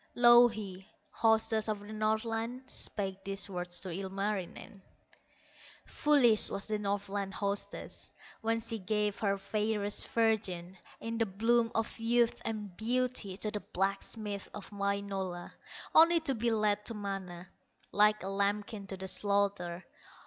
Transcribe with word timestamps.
Louhi, 0.15 0.89
hostess 1.11 1.69
of 1.69 1.81
the 1.81 1.93
Northland, 1.93 2.63
Spake 2.65 3.23
these 3.23 3.47
words 3.47 3.79
to 3.81 3.89
Ilmarinen: 3.91 4.81
"Foolish 5.85 6.49
was 6.49 6.65
the 6.65 6.79
Northland 6.79 7.35
hostess, 7.35 8.11
When 8.41 8.59
she 8.61 8.79
gave 8.79 9.19
her 9.19 9.37
fairest 9.37 10.07
virgin, 10.07 10.75
In 10.99 11.19
the 11.19 11.27
bloom 11.27 11.71
of 11.75 11.99
youth 11.99 12.41
and 12.43 12.75
beauty 12.75 13.37
To 13.37 13.51
the 13.51 13.59
blacksmith 13.59 14.49
of 14.55 14.71
Wainola, 14.71 15.53
Only 15.93 16.19
to 16.21 16.33
be 16.33 16.49
led 16.49 16.83
to 16.85 16.95
Mana, 16.95 17.49
Like 17.91 18.23
a 18.23 18.27
lambkin 18.27 18.87
to 18.87 18.97
the 18.97 19.07
slaughter! 19.07 19.85